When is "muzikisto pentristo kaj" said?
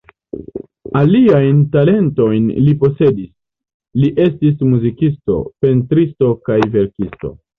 4.71-6.59